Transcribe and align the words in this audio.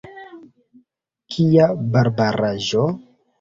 Kia 1.35 1.67
barbaraĵo! 1.97 2.89